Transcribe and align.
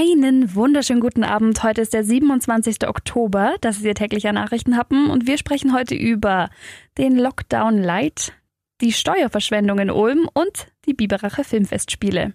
Einen 0.00 0.54
wunderschönen 0.54 1.02
guten 1.02 1.24
Abend. 1.24 1.62
Heute 1.62 1.82
ist 1.82 1.92
der 1.92 2.04
27. 2.04 2.88
Oktober. 2.88 3.56
Das 3.60 3.76
ist 3.76 3.84
Ihr 3.84 3.94
täglicher 3.94 4.32
Nachrichtenhappen 4.32 5.10
und 5.10 5.26
wir 5.26 5.36
sprechen 5.36 5.74
heute 5.74 5.94
über 5.94 6.48
den 6.96 7.18
Lockdown 7.18 7.76
Light, 7.82 8.32
die 8.80 8.92
Steuerverschwendung 8.92 9.78
in 9.78 9.90
Ulm 9.90 10.26
und 10.32 10.68
die 10.86 10.94
Biberacher 10.94 11.44
Filmfestspiele. 11.44 12.32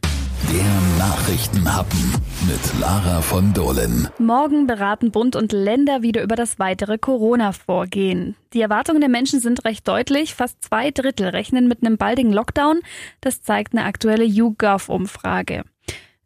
Der 0.54 1.00
Nachrichtenhappen 1.00 2.14
mit 2.48 2.80
Lara 2.80 3.22
von 3.22 3.52
Dohlen. 3.52 4.10
Morgen 4.20 4.68
beraten 4.68 5.10
Bund 5.10 5.36
und 5.36 5.52
Länder 5.52 6.04
wieder 6.04 6.22
über 6.22 6.36
das 6.36 6.60
weitere 6.60 7.00
Corona-Vorgehen. 7.00 8.36
Die 8.54 8.62
Erwartungen 8.62 9.00
der 9.00 9.10
Menschen 9.10 9.40
sind 9.40 9.66
recht 9.66 9.88
deutlich. 9.88 10.36
Fast 10.36 10.64
zwei 10.64 10.92
Drittel 10.92 11.30
rechnen 11.30 11.68
mit 11.68 11.84
einem 11.84 11.98
baldigen 11.98 12.32
Lockdown. 12.32 12.82
Das 13.22 13.42
zeigt 13.42 13.74
eine 13.74 13.86
aktuelle 13.86 14.24
YouGov-Umfrage. 14.24 15.64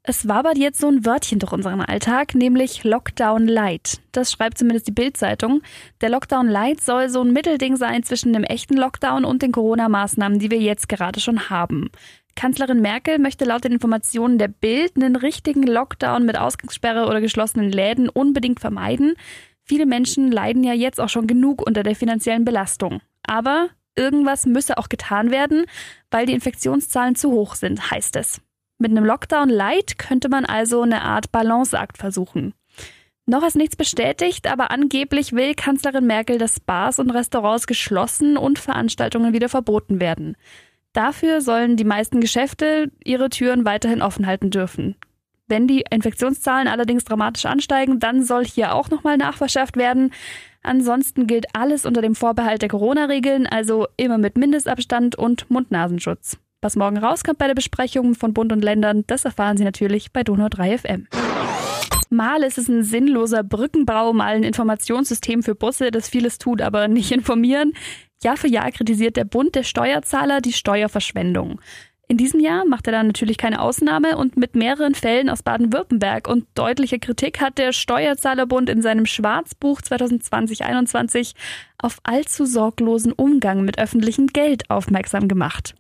Es 0.10 0.28
wabert 0.28 0.58
jetzt 0.58 0.80
so 0.80 0.88
ein 0.88 1.06
Wörtchen 1.06 1.38
durch 1.38 1.52
unseren 1.52 1.82
Alltag, 1.82 2.34
nämlich 2.34 2.84
Lockdown 2.84 3.48
Light. 3.48 4.02
Das 4.12 4.32
schreibt 4.32 4.58
zumindest 4.58 4.88
die 4.88 4.92
Bild-Zeitung. 4.92 5.62
Der 6.02 6.10
Lockdown 6.10 6.48
Light 6.48 6.82
soll 6.82 7.10
so 7.10 7.22
ein 7.22 7.32
Mittelding 7.32 7.76
sein 7.76 8.02
zwischen 8.02 8.34
dem 8.34 8.44
echten 8.44 8.76
Lockdown 8.76 9.24
und 9.24 9.44
den 9.44 9.52
Corona-Maßnahmen, 9.52 10.40
die 10.40 10.50
wir 10.50 10.58
jetzt 10.58 10.90
gerade 10.90 11.20
schon 11.20 11.52
haben. 11.52 11.92
Kanzlerin 12.36 12.82
Merkel 12.82 13.20
möchte 13.20 13.46
laut 13.46 13.66
den 13.66 13.74
Informationen 13.74 14.40
der 14.40 14.48
Bild 14.48 14.96
einen 14.96 15.16
richtigen 15.16 15.62
Lockdown 15.62 16.26
mit 16.26 16.40
Ausgangssperre 16.40 17.06
oder 17.06 17.22
geschlossenen 17.22 17.72
Läden 17.72 18.10
unbedingt 18.10 18.60
vermeiden. 18.60 19.14
Viele 19.64 19.86
Menschen 19.86 20.32
leiden 20.32 20.64
ja 20.64 20.74
jetzt 20.74 21.00
auch 21.00 21.10
schon 21.10 21.28
genug 21.28 21.62
unter 21.62 21.84
der 21.84 21.96
finanziellen 21.96 22.46
Belastung. 22.46 23.02
Aber 23.28 23.70
irgendwas 23.96 24.48
müsse 24.48 24.80
auch 24.80 24.90
getan 24.90 25.30
werden, 25.30 25.66
weil 26.10 26.26
die 26.26 26.34
Infektionszahlen 26.34 27.14
zu 27.14 27.30
hoch 27.30 27.54
sind, 27.54 27.92
heißt 27.92 28.16
es. 28.16 28.42
Mit 28.82 28.92
einem 28.92 29.04
Lockdown 29.04 29.50
Light 29.50 29.98
könnte 29.98 30.30
man 30.30 30.46
also 30.46 30.82
eine 30.82 31.02
Art 31.02 31.34
Balanceakt 31.34 31.98
versuchen. 31.98 32.54
Noch 33.26 33.46
ist 33.46 33.58
nichts 33.58 33.76
bestätigt, 33.76 34.48
aber 34.48 34.72
angeblich 34.72 35.34
will 35.34 35.54
Kanzlerin 35.54 36.08
Merkel, 36.08 36.38
dass 36.38 36.62
Bars 36.62 36.98
und 36.98 37.12
Restaurants 37.12 37.68
geschlossen 37.68 38.38
und 38.38 38.58
Veranstaltungen 38.58 39.34
wieder 39.34 39.50
verboten 39.50 40.00
werden. 40.00 40.38
Dafür 40.94 41.42
sollen 41.42 41.76
die 41.76 41.84
meisten 41.84 42.22
Geschäfte 42.22 42.90
ihre 43.04 43.30
Türen 43.30 43.66
weiterhin 43.66 44.02
offen 44.02 44.26
halten 44.26 44.50
dürfen. 44.50 44.96
Wenn 45.48 45.68
die 45.68 45.84
Infektionszahlen 45.92 46.70
allerdings 46.70 47.04
dramatisch 47.04 47.46
ansteigen, 47.46 48.00
dann 48.00 48.24
soll 48.24 48.46
hier 48.46 48.74
auch 48.74 48.90
nochmal 48.90 49.18
nachverschärft 49.18 49.76
werden. 49.76 50.14
Ansonsten 50.64 51.28
gilt 51.28 51.48
alles 51.54 51.86
unter 51.86 52.02
dem 52.02 52.16
Vorbehalt 52.16 52.62
der 52.62 52.70
Corona-Regeln, 52.70 53.46
also 53.46 53.88
immer 53.98 54.18
mit 54.18 54.38
Mindestabstand 54.38 55.16
und 55.18 55.52
Mund-Nasenschutz. 55.52 56.38
Was 56.62 56.76
morgen 56.76 56.98
rauskommt 56.98 57.38
bei 57.38 57.48
der 57.48 57.56
Besprechung 57.56 58.16
von 58.16 58.34
Bund 58.34 58.52
und 58.52 58.62
Ländern, 58.62 59.06
das 59.08 59.24
erfahren 59.24 59.56
Sie 59.56 59.64
natürlich 59.64 60.12
bei 60.12 60.24
Donau 60.24 60.50
3 60.50 60.78
FM. 60.80 61.08
Mal 62.10 62.44
ist 62.44 62.58
es 62.58 62.68
ein 62.68 62.84
sinnloser 62.84 63.44
Brückenbau, 63.44 64.12
mal 64.12 64.36
ein 64.36 64.44
Informationssystem 64.44 65.42
für 65.42 65.56
Busse, 65.56 65.90
das 65.90 66.10
vieles 66.10 66.38
tut, 66.38 66.62
aber 66.62 66.90
nicht 66.90 67.14
informieren. 67.14 67.72
Jahr 68.22 68.36
für 68.36 68.50
Jahr 68.50 68.72
kritisiert 68.72 69.16
der 69.16 69.24
Bund 69.24 69.56
der 69.56 69.64
Steuerzahler 69.64 70.42
die 70.42 70.52
Steuerverschwendung. 70.52 71.62
In 72.10 72.18
diesem 72.18 72.42
Jahr 72.42 72.66
macht 72.66 72.88
er 72.88 72.92
dann 72.92 73.08
natürlich 73.08 73.38
keine 73.38 73.62
Ausnahme 73.62 74.18
und 74.18 74.36
mit 74.36 74.56
mehreren 74.56 74.96
Fällen 74.96 75.30
aus 75.30 75.44
Baden-Württemberg 75.44 76.28
und 76.28 76.46
deutlicher 76.56 77.00
Kritik 77.00 77.40
hat 77.40 77.58
der 77.58 77.72
Steuerzahlerbund 77.72 78.70
in 78.70 78.82
seinem 78.82 79.06
Schwarzbuch 79.06 79.80
2020-21 79.80 81.36
auf 81.78 82.00
allzu 82.04 82.46
sorglosen 82.46 83.14
Umgang 83.14 83.64
mit 83.64 83.80
öffentlichem 83.80 84.28
Geld 84.28 84.70
aufmerksam 84.70 85.30
gemacht. 85.30 85.76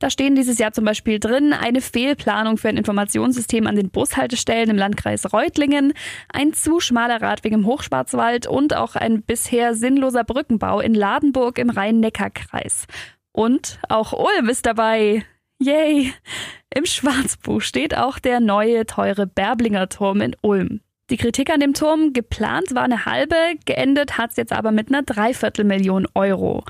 Da 0.00 0.10
stehen 0.10 0.36
dieses 0.36 0.58
Jahr 0.58 0.72
zum 0.72 0.84
Beispiel 0.84 1.18
drin 1.18 1.52
eine 1.52 1.80
Fehlplanung 1.80 2.56
für 2.56 2.68
ein 2.68 2.76
Informationssystem 2.76 3.66
an 3.66 3.74
den 3.74 3.90
Bushaltestellen 3.90 4.70
im 4.70 4.76
Landkreis 4.76 5.32
Reutlingen, 5.32 5.92
ein 6.32 6.52
zu 6.52 6.78
schmaler 6.78 7.20
Radweg 7.20 7.52
im 7.52 7.66
Hochschwarzwald 7.66 8.46
und 8.46 8.76
auch 8.76 8.94
ein 8.94 9.22
bisher 9.22 9.74
sinnloser 9.74 10.22
Brückenbau 10.22 10.80
in 10.80 10.94
Ladenburg 10.94 11.58
im 11.58 11.70
Rhein-Neckar-Kreis. 11.70 12.86
Und 13.32 13.80
auch 13.88 14.12
Ulm 14.12 14.48
ist 14.48 14.66
dabei. 14.66 15.24
Yay! 15.58 16.12
Im 16.72 16.86
Schwarzbuch 16.86 17.60
steht 17.60 17.96
auch 17.96 18.20
der 18.20 18.38
neue, 18.38 18.86
teure 18.86 19.26
Berblinger 19.26 19.88
Turm 19.88 20.20
in 20.20 20.36
Ulm. 20.42 20.80
Die 21.10 21.16
Kritik 21.16 21.50
an 21.50 21.58
dem 21.58 21.72
Turm, 21.74 22.12
geplant 22.12 22.74
war 22.74 22.82
eine 22.82 23.06
halbe, 23.06 23.34
geendet 23.64 24.18
hat's 24.18 24.36
jetzt 24.36 24.52
aber 24.52 24.70
mit 24.70 24.88
einer 24.88 25.02
Dreiviertelmillion 25.02 26.06
Euro. 26.14 26.64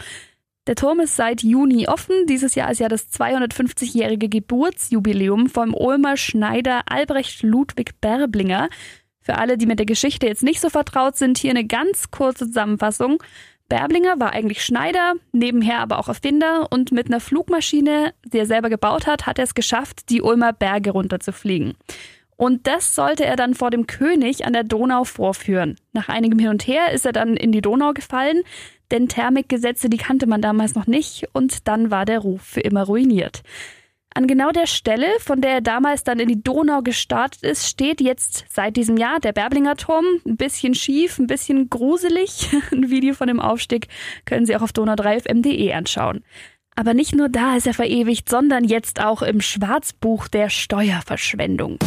Der 0.68 0.74
Turm 0.74 1.00
ist 1.00 1.16
seit 1.16 1.42
Juni 1.42 1.88
offen. 1.88 2.26
Dieses 2.26 2.54
Jahr 2.54 2.70
ist 2.70 2.78
ja 2.78 2.88
das 2.88 3.10
250-jährige 3.10 4.28
Geburtsjubiläum 4.28 5.48
vom 5.48 5.72
Ulmer 5.72 6.18
Schneider 6.18 6.82
Albrecht 6.90 7.42
Ludwig 7.42 7.98
Berblinger. 8.02 8.68
Für 9.22 9.38
alle, 9.38 9.56
die 9.56 9.64
mit 9.64 9.78
der 9.78 9.86
Geschichte 9.86 10.26
jetzt 10.26 10.42
nicht 10.42 10.60
so 10.60 10.68
vertraut 10.68 11.16
sind, 11.16 11.38
hier 11.38 11.52
eine 11.52 11.66
ganz 11.66 12.10
kurze 12.10 12.48
Zusammenfassung. 12.48 13.22
Berblinger 13.70 14.20
war 14.20 14.34
eigentlich 14.34 14.62
Schneider, 14.62 15.14
nebenher 15.32 15.78
aber 15.78 15.98
auch 15.98 16.08
Erfinder 16.08 16.70
und 16.70 16.92
mit 16.92 17.06
einer 17.06 17.20
Flugmaschine, 17.20 18.12
die 18.26 18.38
er 18.38 18.46
selber 18.46 18.68
gebaut 18.68 19.06
hat, 19.06 19.24
hat 19.24 19.38
er 19.38 19.44
es 19.44 19.54
geschafft, 19.54 20.10
die 20.10 20.20
Ulmer 20.20 20.52
Berge 20.52 20.90
runterzufliegen. 20.90 21.78
Und 22.36 22.66
das 22.66 22.94
sollte 22.94 23.24
er 23.24 23.36
dann 23.36 23.54
vor 23.54 23.70
dem 23.70 23.86
König 23.86 24.44
an 24.44 24.52
der 24.52 24.64
Donau 24.64 25.04
vorführen. 25.04 25.76
Nach 25.92 26.08
einigem 26.08 26.38
Hin 26.38 26.50
und 26.50 26.66
Her 26.66 26.92
ist 26.92 27.06
er 27.06 27.12
dann 27.12 27.36
in 27.36 27.52
die 27.52 27.62
Donau 27.62 27.94
gefallen 27.94 28.42
denn 28.90 29.08
Thermikgesetze, 29.08 29.88
die 29.88 29.96
kannte 29.96 30.26
man 30.26 30.42
damals 30.42 30.74
noch 30.74 30.86
nicht 30.86 31.28
und 31.32 31.68
dann 31.68 31.90
war 31.90 32.04
der 32.04 32.20
Ruf 32.20 32.42
für 32.42 32.60
immer 32.60 32.84
ruiniert. 32.84 33.42
An 34.14 34.26
genau 34.26 34.50
der 34.50 34.66
Stelle, 34.66 35.06
von 35.20 35.40
der 35.40 35.52
er 35.52 35.60
damals 35.60 36.02
dann 36.02 36.18
in 36.18 36.28
die 36.28 36.42
Donau 36.42 36.82
gestartet 36.82 37.42
ist, 37.42 37.68
steht 37.68 38.00
jetzt 38.00 38.46
seit 38.48 38.76
diesem 38.76 38.96
Jahr 38.96 39.20
der 39.20 39.32
Berblinger 39.32 39.76
Turm. 39.76 40.04
Ein 40.26 40.36
bisschen 40.36 40.74
schief, 40.74 41.18
ein 41.18 41.26
bisschen 41.26 41.68
gruselig. 41.70 42.48
Ein 42.72 42.90
Video 42.90 43.14
von 43.14 43.28
dem 43.28 43.38
Aufstieg 43.38 43.88
können 44.24 44.46
Sie 44.46 44.56
auch 44.56 44.62
auf 44.62 44.72
donau3fm.de 44.72 45.72
anschauen. 45.72 46.24
Aber 46.74 46.94
nicht 46.94 47.14
nur 47.14 47.28
da 47.28 47.56
ist 47.56 47.66
er 47.66 47.74
verewigt, 47.74 48.28
sondern 48.28 48.64
jetzt 48.64 49.00
auch 49.00 49.22
im 49.22 49.40
Schwarzbuch 49.40 50.28
der 50.28 50.48
Steuerverschwendung. 50.48 51.78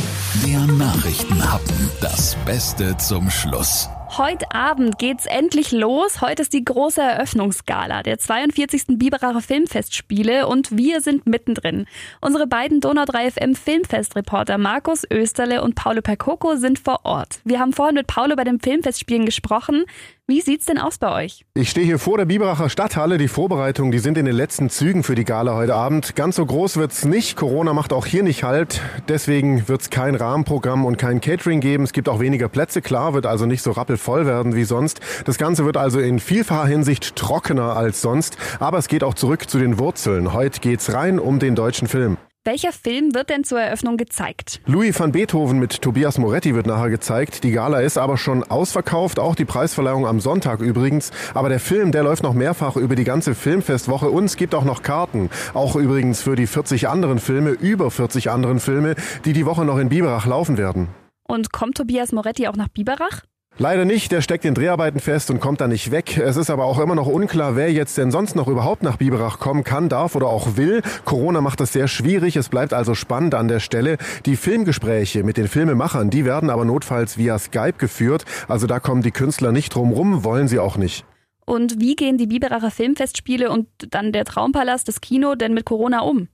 Der 0.46 0.60
Nachrichtenhappen. 0.68 1.90
Das 2.02 2.36
Beste 2.46 2.96
zum 2.98 3.30
Schluss. 3.30 3.90
Heute 4.18 4.52
Abend 4.52 5.00
geht's 5.00 5.26
endlich 5.26 5.72
los. 5.72 6.20
Heute 6.20 6.42
ist 6.42 6.52
die 6.52 6.66
große 6.66 7.00
Eröffnungsgala 7.00 8.04
der 8.04 8.18
42. 8.18 8.98
Biberacher 8.98 9.40
Filmfestspiele 9.40 10.50
und 10.50 10.76
wir 10.76 11.00
sind 11.00 11.28
mittendrin. 11.28 11.86
Unsere 12.20 12.46
beiden 12.46 12.82
Donau 12.82 13.06
3 13.06 13.32
FM 13.32 13.56
Filmfestreporter 13.56 14.58
Markus 14.58 15.06
Österle 15.10 15.64
und 15.64 15.76
Paulo 15.76 16.02
Percoco 16.02 16.58
sind 16.58 16.78
vor 16.78 17.06
Ort. 17.06 17.40
Wir 17.46 17.62
haben 17.62 17.72
vorhin 17.72 17.96
mit 17.96 18.08
Paulo 18.08 18.36
bei 18.36 18.44
den 18.44 18.60
Filmfestspielen 18.60 19.26
gesprochen. 19.26 19.86
Wie 20.32 20.40
sieht's 20.40 20.66
denn 20.66 20.78
aus 20.78 20.98
bei 20.98 21.26
euch? 21.26 21.44
Ich 21.56 21.70
stehe 21.70 21.86
hier 21.86 22.00
vor 22.00 22.18
der 22.18 22.24
Biberacher 22.24 22.70
Stadthalle. 22.70 23.18
Die 23.18 23.28
Vorbereitungen, 23.28 23.92
die 23.92 24.00
sind 24.00 24.18
in 24.18 24.24
den 24.24 24.34
letzten 24.34 24.70
Zügen 24.70 25.04
für 25.04 25.14
die 25.14 25.26
Gala 25.26 25.56
heute 25.56 25.76
Abend. 25.76 26.16
Ganz 26.16 26.38
so 26.38 26.46
groß 26.46 26.78
wird's 26.78 27.04
nicht. 27.04 27.36
Corona 27.36 27.74
macht 27.74 27.92
auch 27.92 28.06
hier 28.06 28.24
nicht 28.24 28.44
halt. 28.44 28.80
Deswegen 29.10 29.68
wird's 29.68 29.90
kein 29.90 30.16
Rahmenprogramm 30.16 30.86
und 30.86 30.98
kein 30.98 31.20
Catering 31.20 31.60
geben. 31.60 31.84
Es 31.84 31.92
gibt 31.92 32.08
auch 32.08 32.22
weniger 32.22 32.48
Plätze. 32.48 32.82
Klar, 32.82 33.14
wird 33.14 33.26
also 33.26 33.46
nicht 33.46 33.62
so 33.62 33.72
rappelvoll 33.72 34.26
werden 34.26 34.56
wie 34.56 34.64
sonst. 34.64 35.02
Das 35.26 35.38
Ganze 35.38 35.66
wird 35.66 35.76
also 35.76 36.00
in 36.00 36.22
vielfacher 36.22 36.66
Hinsicht 36.66 37.18
trockener 37.18 37.76
als 37.76 38.02
sonst. 38.02 38.38
Aber 38.62 38.78
es 38.78 38.88
geht 38.88 39.04
auch 39.04 39.16
zurück 39.16 39.50
zu 39.50 39.60
den 39.60 39.80
Wurzeln. 39.80 40.32
Heute 40.32 40.62
geht's 40.62 40.94
rein 40.94 41.20
um 41.20 41.40
den 41.40 41.56
deutschen 41.56 41.90
Film. 41.90 42.16
Welcher 42.44 42.72
Film 42.72 43.14
wird 43.14 43.30
denn 43.30 43.44
zur 43.44 43.62
Eröffnung 43.62 43.98
gezeigt? 43.98 44.62
Louis 44.66 45.00
van 45.00 45.12
Beethoven 45.12 45.60
mit 45.60 45.80
Tobias 45.80 46.18
Moretti 46.18 46.56
wird 46.56 46.66
nachher 46.66 46.90
gezeigt. 46.90 47.44
Die 47.44 47.52
Gala 47.52 47.82
ist 47.82 48.00
aber 48.00 48.18
schon 48.18 48.44
ausverkauft, 48.44 49.20
auch 49.20 49.36
die 49.36 49.46
Preisverleihung 49.46 50.08
am 50.08 50.20
Sonntag 50.20 50.60
übrigens. 50.60 51.12
Aber 51.36 51.50
der 51.50 51.60
Film, 51.60 51.92
der 51.92 52.02
läuft 52.02 52.24
noch 52.24 52.34
mehrfach 52.34 52.78
über 52.78 52.96
die 52.96 53.04
ganze 53.04 53.36
Filmfestwoche 53.36 54.10
und 54.10 54.26
es 54.26 54.38
gibt 54.38 54.56
auch 54.56 54.64
noch 54.64 54.82
Karten. 54.82 55.30
Auch 55.54 55.76
übrigens 55.76 56.24
für 56.24 56.36
die 56.36 56.48
40 56.48 56.90
anderen 56.90 57.20
Filme, 57.20 57.52
über 57.52 57.92
40 57.92 58.32
anderen 58.32 58.60
Filme, 58.60 58.96
die 59.24 59.34
die 59.34 59.46
Woche 59.46 59.64
noch 59.64 59.78
in 59.78 59.90
Biberach 59.90 60.26
laufen 60.26 60.58
werden. 60.58 60.88
Und 61.28 61.54
kommt 61.54 61.78
Tobias 61.78 62.12
Moretti 62.12 62.48
auch 62.48 62.56
nach 62.56 62.70
Biberach? 62.70 63.22
Leider 63.62 63.86
nicht, 63.86 64.12
der 64.12 64.22
steckt 64.22 64.44
in 64.46 64.56
Dreharbeiten 64.56 65.00
fest 65.00 65.30
und 65.30 65.40
kommt 65.40 65.62
da 65.62 65.68
nicht 65.68 65.92
weg. 65.92 66.18
Es 66.18 66.36
ist 66.36 66.50
aber 66.50 66.66
auch 66.66 66.80
immer 66.80 66.96
noch 66.96 67.06
unklar, 67.06 67.56
wer 67.56 67.72
jetzt 67.72 67.96
denn 67.96 68.10
sonst 68.10 68.36
noch 68.36 68.48
überhaupt 68.48 68.82
nach 68.82 68.98
Biberach 68.98 69.38
kommen 69.38 69.64
kann, 69.64 69.88
darf 69.88 70.16
oder 70.16 70.26
auch 70.28 70.58
will. 70.58 70.82
Corona 71.06 71.42
macht 71.42 71.60
das 71.60 71.72
sehr 71.72 71.88
schwierig, 71.88 72.38
es 72.38 72.50
bleibt 72.50 72.74
also 72.74 72.96
spannend 72.96 73.36
an 73.36 73.48
der 73.48 73.60
Stelle. 73.60 73.98
Die 74.26 74.36
Filmgespräche 74.36 75.24
mit 75.24 75.38
den 75.38 75.48
Filmemachern, 75.48 76.10
die 76.10 76.26
werden 76.26 76.50
aber 76.50 76.66
notfalls 76.66 77.20
via 77.20 77.38
Skype 77.38 77.74
geführt. 77.78 78.26
Also 78.48 78.66
da 78.66 78.80
kommen 78.80 79.04
die 79.04 79.12
Künstler 79.12 79.52
nicht 79.52 79.76
drum 79.76 79.92
rum, 79.92 80.24
wollen 80.24 80.48
sie 80.48 80.58
auch 80.58 80.78
nicht. 80.78 81.06
Und 81.46 81.80
wie 81.80 81.96
gehen 81.96 82.18
die 82.18 82.28
Biberacher 82.28 82.72
Filmfestspiele 82.72 83.52
und 83.52 83.68
dann 83.92 84.12
der 84.12 84.26
Traumpalast, 84.26 84.88
das 84.88 85.02
Kino 85.02 85.36
denn 85.36 85.54
mit 85.54 85.66
Corona 85.66 86.00
um? 86.00 86.30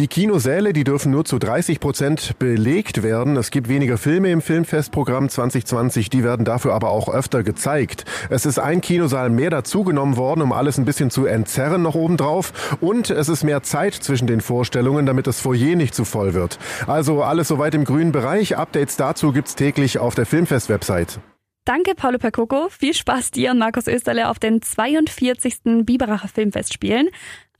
Die 0.00 0.08
Kinosäle, 0.08 0.72
die 0.72 0.82
dürfen 0.82 1.12
nur 1.12 1.26
zu 1.26 1.38
30 1.38 1.78
Prozent 1.78 2.38
belegt 2.38 3.02
werden. 3.02 3.36
Es 3.36 3.50
gibt 3.50 3.68
weniger 3.68 3.98
Filme 3.98 4.30
im 4.30 4.40
Filmfestprogramm 4.40 5.28
2020, 5.28 6.08
die 6.08 6.24
werden 6.24 6.46
dafür 6.46 6.72
aber 6.72 6.88
auch 6.88 7.10
öfter 7.10 7.42
gezeigt. 7.42 8.06
Es 8.30 8.46
ist 8.46 8.58
ein 8.58 8.80
Kinosaal 8.80 9.28
mehr 9.28 9.50
dazugenommen 9.50 10.16
worden, 10.16 10.40
um 10.40 10.52
alles 10.52 10.78
ein 10.78 10.86
bisschen 10.86 11.10
zu 11.10 11.26
entzerren 11.26 11.82
noch 11.82 11.96
obendrauf. 11.96 12.78
Und 12.80 13.10
es 13.10 13.28
ist 13.28 13.44
mehr 13.44 13.62
Zeit 13.62 13.92
zwischen 13.92 14.26
den 14.26 14.40
Vorstellungen, 14.40 15.04
damit 15.04 15.26
das 15.26 15.38
Foyer 15.38 15.76
nicht 15.76 15.94
zu 15.94 16.06
voll 16.06 16.32
wird. 16.32 16.58
Also 16.86 17.22
alles 17.22 17.48
soweit 17.48 17.74
im 17.74 17.84
grünen 17.84 18.10
Bereich. 18.10 18.56
Updates 18.56 18.96
dazu 18.96 19.32
gibt's 19.32 19.54
täglich 19.54 19.98
auf 19.98 20.14
der 20.14 20.24
Filmfest-Website. 20.24 21.20
Danke, 21.66 21.94
Paulo 21.94 22.18
Percoco. 22.18 22.68
Viel 22.70 22.94
Spaß 22.94 23.32
dir 23.32 23.50
und 23.50 23.58
Markus 23.58 23.86
Österle 23.86 24.28
auf 24.30 24.38
den 24.38 24.62
42. 24.62 25.84
Biberacher 25.84 26.26
Filmfestspielen. 26.26 27.10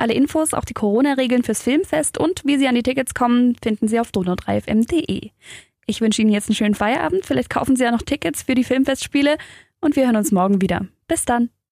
Alle 0.00 0.14
Infos, 0.14 0.55
auch 0.55 0.64
die 0.64 0.73
Corona-Regeln 0.73 1.43
fürs 1.43 1.62
Filmfest 1.62 2.17
und 2.17 2.41
wie 2.47 2.56
Sie 2.56 2.67
an 2.67 2.75
die 2.75 2.82
Tickets 2.82 3.12
kommen, 3.12 3.55
finden 3.62 3.87
Sie 3.87 4.00
auf 4.00 4.11
donau3fm.de. 4.11 5.31
Ich 5.85 6.00
wünsche 6.00 6.23
Ihnen 6.23 6.32
jetzt 6.32 6.49
einen 6.49 6.56
schönen 6.56 6.75
Feierabend. 6.75 7.26
Vielleicht 7.26 7.50
kaufen 7.50 7.76
Sie 7.76 7.85
ja 7.85 7.91
noch 7.91 8.00
Tickets 8.00 8.44
für 8.44 8.55
die 8.55 8.64
Filmfestspiele 8.64 9.37
und 9.81 9.97
wir 9.97 10.06
hören 10.06 10.17
uns 10.17 10.32
morgen 10.32 10.62
wieder. 10.62 10.87
Bis 11.06 11.26
dann. 11.26 11.50